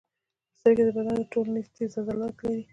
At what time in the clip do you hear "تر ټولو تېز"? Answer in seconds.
1.19-1.91